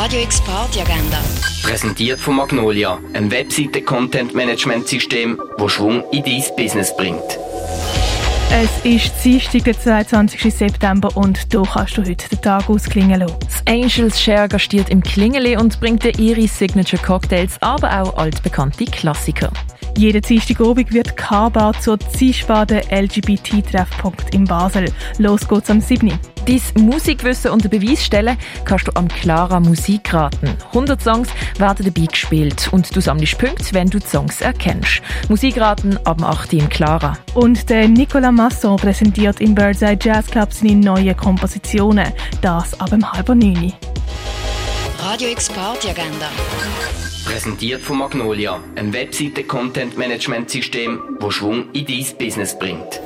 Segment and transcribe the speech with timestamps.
[0.00, 1.18] Radio X Party Agenda.
[1.60, 7.36] Präsentiert von Magnolia, einem Webseite-Content-Management-System, das Schwung in dein Business bringt.
[8.52, 10.54] Es ist Dienstag, der 22.
[10.54, 13.38] September und hier kannst du heute den Tag ausklingen lassen.
[13.40, 18.84] Das Angels Share gastiert im Klingeli und bringt dir ihre Signature Cocktails, aber auch altbekannte
[18.84, 19.50] Klassiker.
[19.96, 24.92] Jeden Dienstagabend wird K-Bar zur Zielspade LGBT-Treffpunkt in Basel.
[25.18, 26.16] Los geht's am 7.
[26.48, 30.56] Dein Musikwissen unter Beweis stellen kannst du am Clara Musikraten.
[30.68, 35.02] 100 Songs werden dabei gespielt und du sammelst Punkte, wenn du die Songs erkennst.
[35.28, 37.18] Musikraten ab 8 im Clara.
[37.34, 42.14] Und der Nicolas Masson präsentiert im Birdseye Jazz Club seine neuen Kompositionen.
[42.40, 43.74] Das ab dem halber 9.
[45.00, 46.30] Radio X Party Agenda.
[47.26, 53.02] Präsentiert von Magnolia, einem Webseite-Content-Management-System, das Schwung in dein Business bringt.